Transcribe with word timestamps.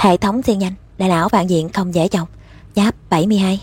Hệ 0.00 0.16
thống 0.16 0.42
siêu 0.42 0.56
nhanh, 0.56 0.74
đại 0.98 1.08
não 1.08 1.28
vạn 1.28 1.50
diện 1.50 1.68
không 1.68 1.94
dễ 1.94 2.08
chồng. 2.08 2.28
Giáp 2.76 2.94
72. 3.10 3.60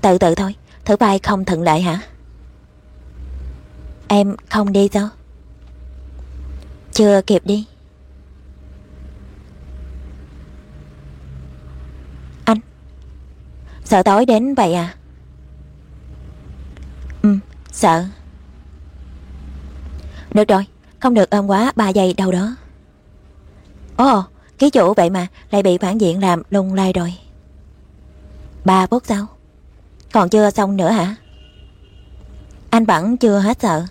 Tự 0.00 0.18
tự 0.18 0.34
thôi, 0.34 0.54
thử 0.84 0.96
vai 0.96 1.18
không 1.18 1.44
thuận 1.44 1.62
lợi 1.62 1.80
hả? 1.80 2.00
Em 4.08 4.36
không 4.50 4.72
đi 4.72 4.88
sao? 4.92 5.08
Chưa 6.92 7.22
kịp 7.26 7.42
đi. 7.44 7.66
Anh 12.44 12.58
Sợ 13.84 14.02
tối 14.02 14.26
đến 14.26 14.54
vậy 14.54 14.74
à? 14.74 14.94
Ừ, 17.22 17.36
sợ. 17.72 18.04
Được 20.34 20.48
rồi, 20.48 20.66
không 21.00 21.14
được 21.14 21.30
ôm 21.30 21.46
quá 21.46 21.72
3 21.76 21.88
giây 21.88 22.14
đâu 22.14 22.32
đó. 22.32 22.56
Ồ, 23.96 24.22
ký 24.58 24.70
chủ 24.70 24.94
vậy 24.94 25.10
mà 25.10 25.26
lại 25.50 25.62
bị 25.62 25.78
phản 25.78 26.00
diện 26.00 26.20
làm 26.20 26.42
lung 26.50 26.74
lay 26.74 26.92
rồi. 26.92 27.14
3 28.64 28.86
phút 28.86 29.02
sau. 29.06 29.26
Còn 30.12 30.28
chưa 30.28 30.50
xong 30.50 30.76
nữa 30.76 30.90
hả? 30.90 31.16
Anh 32.70 32.84
vẫn 32.84 33.16
chưa 33.16 33.38
hết 33.38 33.60
sợ. 33.60 33.84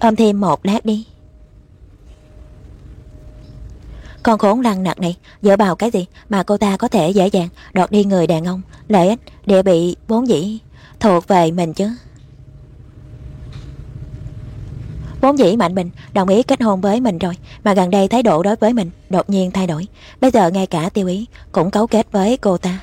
Ôm 0.00 0.16
thêm 0.16 0.40
một 0.40 0.66
lát 0.66 0.84
đi. 0.84 1.06
Con 4.22 4.38
khốn 4.38 4.60
lăng 4.60 4.82
nặc 4.82 5.00
này 5.00 5.16
dựa 5.42 5.56
vào 5.56 5.76
cái 5.76 5.90
gì 5.90 6.06
mà 6.28 6.42
cô 6.42 6.56
ta 6.56 6.76
có 6.76 6.88
thể 6.88 7.10
dễ 7.10 7.26
dàng 7.26 7.48
đọt 7.72 7.90
đi 7.90 8.04
người 8.04 8.26
đàn 8.26 8.44
ông, 8.44 8.62
lợi 8.88 9.08
ích, 9.08 9.20
địa 9.46 9.62
bị 9.62 9.96
vốn 10.08 10.28
dĩ 10.28 10.58
thuộc 11.00 11.28
về 11.28 11.50
mình 11.50 11.72
chứ. 11.72 11.88
Vốn 15.22 15.38
dĩ 15.38 15.56
Mạnh 15.56 15.74
Bình 15.74 15.90
đồng 16.12 16.28
ý 16.28 16.42
kết 16.42 16.62
hôn 16.62 16.80
với 16.80 17.00
mình 17.00 17.18
rồi, 17.18 17.36
Mà 17.64 17.74
gần 17.74 17.90
đây 17.90 18.08
thái 18.08 18.22
độ 18.22 18.42
đối 18.42 18.56
với 18.56 18.72
mình 18.72 18.90
đột 19.10 19.30
nhiên 19.30 19.50
thay 19.50 19.66
đổi. 19.66 19.86
Bây 20.20 20.30
giờ 20.30 20.50
ngay 20.50 20.66
cả 20.66 20.90
tiêu 20.94 21.06
ý 21.06 21.26
cũng 21.52 21.70
cấu 21.70 21.86
kết 21.86 22.06
với 22.12 22.36
cô 22.36 22.58
ta. 22.58 22.78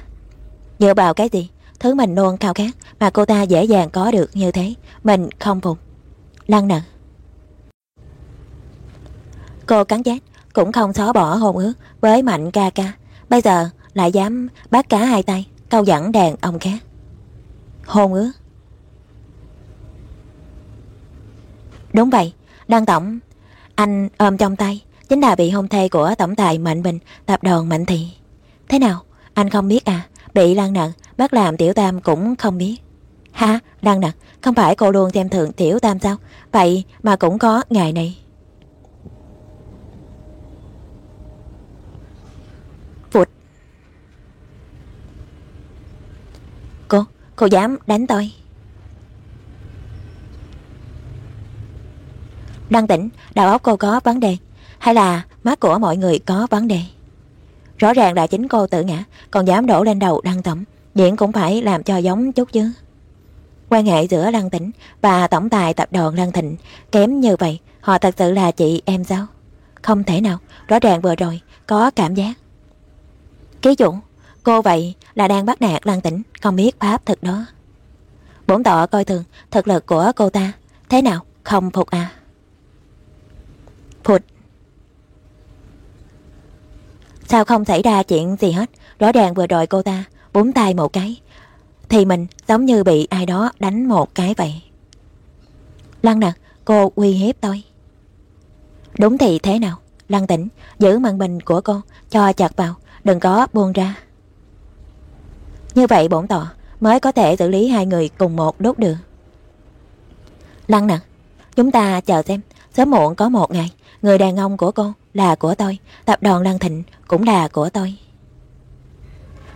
Dựa 0.79 0.93
vào 0.93 1.13
cái 1.13 1.29
gì? 1.29 1.49
Thứ 1.79 1.95
mình 1.95 2.15
luôn 2.15 2.37
khao 2.37 2.53
khát 2.53 2.69
Mà 2.99 3.09
cô 3.09 3.25
ta 3.25 3.43
dễ 3.43 3.63
dàng 3.63 3.89
có 3.89 4.11
được 4.11 4.29
như 4.33 4.51
thế, 4.51 4.73
Mình 5.03 5.29
không 5.39 5.61
phục. 5.61 5.77
Lăng 6.47 6.67
nợ. 6.67 6.79
Cô 9.65 9.83
cắn 9.83 10.03
chết 10.03 10.17
Cũng 10.53 10.71
không 10.71 10.93
xóa 10.93 11.13
bỏ 11.13 11.35
hôn 11.35 11.57
ước 11.57 11.73
với 12.01 12.21
Mạnh 12.21 12.51
ca 12.51 12.69
ca. 12.69 12.93
Bây 13.29 13.41
giờ 13.41 13.69
lại 13.93 14.11
dám 14.11 14.47
bắt 14.71 14.89
cá 14.89 15.05
hai 15.05 15.23
tay, 15.23 15.47
Câu 15.69 15.83
dẫn 15.83 16.11
đàn 16.11 16.35
ông 16.41 16.59
khác. 16.59 16.77
Hôn 17.85 18.13
ước. 18.13 18.31
Đúng 21.93 22.09
vậy, 22.09 22.33
Đăng 22.67 22.85
Tổng, 22.85 23.19
anh 23.75 24.09
ôm 24.17 24.37
trong 24.37 24.55
tay, 24.55 24.83
chính 25.09 25.21
là 25.21 25.35
bị 25.35 25.49
hôn 25.49 25.67
thê 25.67 25.89
của 25.89 26.13
tổng 26.17 26.35
tài 26.35 26.57
Mạnh 26.57 26.83
Bình, 26.83 26.99
tập 27.25 27.43
đoàn 27.43 27.69
Mạnh 27.69 27.85
Thị. 27.85 28.07
Thế 28.67 28.79
nào, 28.79 29.01
anh 29.33 29.49
không 29.49 29.67
biết 29.67 29.85
à, 29.85 30.07
bị 30.33 30.55
lan 30.55 30.73
nặng, 30.73 30.91
bắt 31.17 31.33
làm 31.33 31.57
tiểu 31.57 31.73
tam 31.73 32.01
cũng 32.01 32.35
không 32.35 32.57
biết. 32.57 32.77
Hả, 33.31 33.59
lan 33.81 33.99
nặng, 33.99 34.11
không 34.41 34.55
phải 34.55 34.75
cô 34.75 34.91
luôn 34.91 35.11
xem 35.11 35.29
thường 35.29 35.51
tiểu 35.51 35.79
tam 35.79 35.99
sao? 35.99 36.15
Vậy 36.51 36.83
mà 37.03 37.15
cũng 37.15 37.39
có 37.39 37.63
ngày 37.69 37.93
này. 37.93 38.17
Phụt. 43.11 43.29
Cô, 46.87 47.03
cô 47.35 47.45
dám 47.45 47.77
đánh 47.87 48.07
tôi. 48.07 48.31
Đăng 52.69 52.87
tỉnh, 52.87 53.09
đầu 53.35 53.47
óc 53.49 53.61
cô 53.63 53.75
có 53.75 53.99
vấn 54.03 54.19
đề 54.19 54.37
Hay 54.79 54.95
là 54.95 55.23
mắt 55.43 55.59
của 55.59 55.79
mọi 55.79 55.97
người 55.97 56.19
có 56.19 56.47
vấn 56.49 56.67
đề 56.67 56.81
Rõ 57.77 57.93
ràng 57.93 58.13
là 58.13 58.27
chính 58.27 58.47
cô 58.47 58.67
tự 58.67 58.83
ngã 58.83 59.03
Còn 59.31 59.45
dám 59.45 59.65
đổ 59.65 59.83
lên 59.83 59.99
đầu 59.99 60.21
Đăng 60.21 60.43
Tổng 60.43 60.63
diễn 60.95 61.15
cũng 61.15 61.31
phải 61.31 61.61
làm 61.61 61.83
cho 61.83 61.97
giống 61.97 62.31
chút 62.31 62.51
chứ 62.51 62.71
Quan 63.69 63.85
hệ 63.85 64.03
giữa 64.03 64.31
Lăng 64.31 64.49
Tĩnh 64.49 64.71
và 65.01 65.27
tổng 65.27 65.49
tài 65.49 65.73
tập 65.73 65.87
đoàn 65.91 66.15
Lăng 66.15 66.31
Thịnh 66.31 66.55
kém 66.91 67.19
như 67.19 67.35
vậy, 67.39 67.59
họ 67.81 67.97
thật 67.97 68.15
sự 68.17 68.31
là 68.31 68.51
chị 68.51 68.81
em 68.85 69.03
sao? 69.03 69.25
Không 69.81 70.03
thể 70.03 70.21
nào, 70.21 70.37
rõ 70.67 70.79
ràng 70.79 71.01
vừa 71.01 71.15
rồi 71.15 71.41
có 71.67 71.91
cảm 71.91 72.15
giác. 72.15 72.33
Ký 73.61 73.75
chủ, 73.75 73.95
cô 74.43 74.61
vậy 74.61 74.93
là 75.15 75.27
đang 75.27 75.45
bắt 75.45 75.61
nạt 75.61 75.87
Lăng 75.87 76.01
Tĩnh, 76.01 76.21
không 76.41 76.55
biết 76.55 76.79
pháp 76.79 77.05
thực 77.05 77.23
đó. 77.23 77.45
Bổn 78.47 78.63
tọa 78.63 78.85
coi 78.85 79.05
thường 79.05 79.23
thực 79.51 79.67
lực 79.67 79.85
của 79.85 80.11
cô 80.15 80.29
ta, 80.29 80.51
thế 80.89 81.01
nào, 81.01 81.25
không 81.43 81.71
phục 81.71 81.89
à? 81.89 82.09
Phụt. 84.09 84.21
Sao 87.27 87.45
không 87.45 87.65
xảy 87.65 87.81
ra 87.81 88.03
chuyện 88.03 88.35
gì 88.39 88.51
hết? 88.51 88.69
Rõ 88.99 89.11
ràng 89.11 89.33
vừa 89.33 89.47
rồi 89.47 89.67
cô 89.67 89.81
ta 89.81 90.03
búng 90.33 90.53
tay 90.53 90.73
một 90.73 90.93
cái, 90.93 91.21
Thì 91.89 92.05
mình 92.05 92.27
giống 92.47 92.65
như 92.65 92.83
bị 92.83 93.07
ai 93.09 93.25
đó 93.25 93.51
đánh 93.59 93.85
một 93.85 94.15
cái 94.15 94.33
vậy. 94.37 94.61
Lăng 96.01 96.19
nè 96.19 96.31
Cô 96.65 96.91
uy 96.95 97.11
hiếp 97.11 97.35
tôi. 97.41 97.63
Đúng 98.99 99.17
thì 99.17 99.39
thế 99.39 99.59
nào? 99.59 99.77
Lăng 100.09 100.27
tỉnh 100.27 100.47
Giữ 100.79 100.99
màn 100.99 101.17
bình 101.17 101.41
của 101.41 101.61
cô, 101.61 101.81
Cho 102.09 102.33
chặt 102.33 102.55
vào, 102.55 102.75
Đừng 103.03 103.19
có 103.19 103.47
buông 103.53 103.73
ra. 103.73 103.95
Như 105.75 105.87
vậy 105.87 106.07
bổn 106.07 106.27
tọa 106.27 106.53
Mới 106.79 106.99
có 106.99 107.11
thể 107.11 107.35
xử 107.35 107.49
lý 107.49 107.67
hai 107.67 107.85
người 107.85 108.09
cùng 108.17 108.35
một 108.35 108.61
đốt 108.61 108.79
được. 108.79 108.95
Lăng 110.67 110.87
nè 110.87 110.99
Chúng 111.55 111.71
ta 111.71 112.01
chờ 112.01 112.21
xem 112.21 112.41
Sớm 112.79 112.91
muộn 112.91 113.15
có 113.15 113.29
một 113.29 113.51
ngày, 113.51 113.71
Người 114.01 114.17
đàn 114.17 114.37
ông 114.37 114.57
của 114.57 114.71
cô 114.71 114.93
là 115.13 115.35
của 115.35 115.55
tôi, 115.55 115.77
Tập 116.05 116.23
đoàn 116.23 116.41
Lan 116.41 116.59
Thịnh 116.59 116.83
cũng 117.07 117.23
là 117.23 117.47
của 117.47 117.69
tôi. 117.69 117.95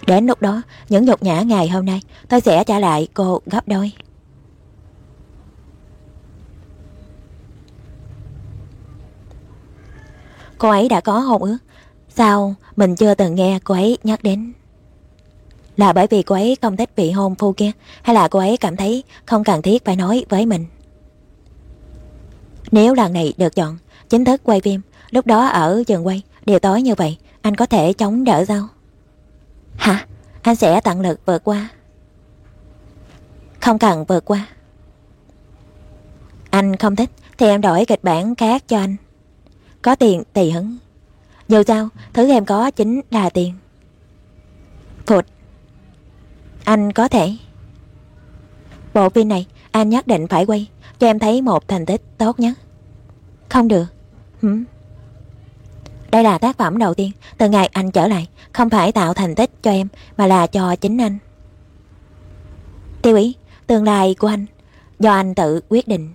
Đến 0.07 0.25
lúc 0.25 0.41
đó, 0.41 0.61
Những 0.89 1.06
nhục 1.06 1.23
nhã 1.23 1.41
ngày 1.41 1.69
hôm 1.69 1.85
nay, 1.85 2.01
Tôi 2.29 2.41
sẽ 2.41 2.63
trả 2.63 2.79
lại 2.79 3.07
cô 3.13 3.41
gấp 3.45 3.67
đôi. 3.67 3.91
Cô 10.57 10.69
ấy 10.69 10.90
đã 10.90 11.01
có 11.01 11.19
hôn 11.19 11.41
ước. 11.44 11.57
Sao 12.09 12.55
mình 12.75 12.95
chưa 12.95 13.16
từng 13.16 13.35
nghe 13.35 13.59
cô 13.63 13.73
ấy 13.73 13.97
nhắc 14.03 14.23
đến? 14.23 14.53
Là 15.78 15.94
bởi 15.94 16.07
vì 16.07 16.23
cô 16.23 16.35
ấy 16.35 16.57
không 16.61 16.78
thích 16.78 16.90
vị 16.95 17.11
hôn 17.11 17.35
phu 17.35 17.53
kia, 17.53 17.72
Hay 18.01 18.16
là 18.16 18.28
cô 18.28 18.40
ấy 18.40 18.57
cảm 18.57 18.75
thấy 18.75 19.03
không 19.25 19.44
cần 19.44 19.61
thiết 19.61 19.85
phải 19.85 19.95
nói 19.95 20.25
với 20.29 20.45
mình? 20.45 20.66
Nếu 22.73 22.94
lần 22.94 23.13
này 23.13 23.34
được 23.38 23.56
chọn, 23.56 23.78
Chính 24.09 24.25
thức 24.25 24.41
quay 24.44 24.61
phim, 24.61 24.81
Lúc 25.11 25.28
đó 25.28 25.45
ở 25.45 25.84
trường 25.88 26.07
quay 26.07 26.22
Đều 26.45 26.59
tối 26.59 26.81
như 26.81 26.95
vậy, 26.95 27.17
Anh 27.41 27.56
có 27.56 27.66
thể 27.66 27.94
chống 27.94 28.23
đỡ 28.23 28.45
sao? 28.45 28.67
Hả? 29.75 30.07
Anh 30.41 30.56
sẽ 30.56 30.81
tận 30.81 31.01
lực 31.01 31.19
vượt 31.25 31.44
qua. 31.44 31.69
Không 33.61 33.79
cần 33.79 34.06
vượt 34.06 34.25
qua. 34.25 34.47
Anh 36.50 36.75
không 36.75 36.95
thích, 36.95 37.09
Thì 37.38 37.47
em 37.47 37.61
đổi 37.61 37.85
kịch 37.85 38.03
bản 38.03 38.35
khác 38.35 38.63
cho 38.67 38.78
anh. 38.78 38.95
Có 39.81 39.95
tiền 39.95 40.23
tùy 40.34 40.51
hứng. 40.51 40.78
Dù 41.47 41.63
sao, 41.67 41.90
Thứ 42.13 42.31
em 42.31 42.45
có 42.45 42.72
chính 42.72 43.01
là 43.11 43.29
tiền. 43.29 43.53
Phụt. 45.05 45.25
Anh 46.63 46.91
có 46.91 47.07
thể. 47.07 47.35
Bộ 48.94 49.09
phim 49.09 49.28
này, 49.28 49.47
anh 49.72 49.90
nhất 49.90 50.07
định 50.07 50.28
phải 50.28 50.45
quay 50.45 50.67
cho 51.03 51.09
em 51.09 51.19
thấy 51.19 51.41
một 51.41 51.68
thành 51.68 51.86
tích 51.86 52.02
tốt 52.18 52.40
nhất. 52.40 52.53
Không 53.50 53.68
được. 53.68 53.86
Hử? 54.41 54.58
Đây 56.12 56.24
là 56.24 56.38
tác 56.38 56.58
phẩm 56.58 56.78
đầu 56.78 56.94
tiên 56.94 57.12
Từ 57.38 57.50
ngày 57.50 57.69
anh 57.74 57.91
trở 57.91 58.08
lại, 58.08 58.28
Không 58.53 58.69
phải 58.69 58.91
tạo 58.91 59.14
thành 59.14 59.36
tích 59.36 59.64
cho 59.64 59.72
em, 59.72 59.88
Mà 60.18 60.28
là 60.28 60.47
cho 60.47 60.75
chính 60.75 61.02
anh. 61.02 61.17
Tiêu 63.02 63.16
ý, 63.16 63.35
Tương 63.67 63.84
lai 63.84 64.16
của 64.20 64.28
anh, 64.28 64.46
Do 65.00 65.14
anh 65.14 65.35
tự 65.35 65.61
quyết 65.70 65.88
định. 65.88 66.14